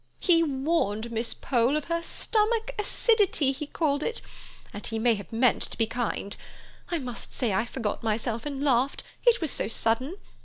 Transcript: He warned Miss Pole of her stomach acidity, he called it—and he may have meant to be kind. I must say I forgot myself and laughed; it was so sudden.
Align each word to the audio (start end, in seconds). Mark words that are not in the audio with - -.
He 0.19 0.41
warned 0.41 1.11
Miss 1.11 1.31
Pole 1.35 1.77
of 1.77 1.85
her 1.85 2.01
stomach 2.01 2.73
acidity, 2.79 3.51
he 3.51 3.67
called 3.67 4.01
it—and 4.01 4.87
he 4.87 4.97
may 4.97 5.13
have 5.13 5.31
meant 5.31 5.61
to 5.69 5.77
be 5.77 5.85
kind. 5.85 6.35
I 6.89 6.97
must 6.97 7.35
say 7.35 7.53
I 7.53 7.65
forgot 7.65 8.01
myself 8.01 8.47
and 8.47 8.63
laughed; 8.63 9.03
it 9.27 9.41
was 9.41 9.51
so 9.51 9.67
sudden. 9.67 10.17